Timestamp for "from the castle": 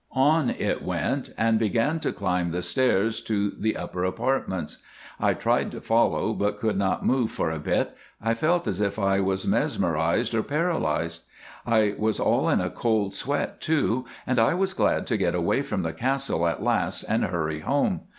15.61-16.47